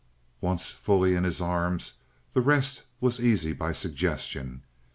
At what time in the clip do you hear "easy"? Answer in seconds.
3.19-3.53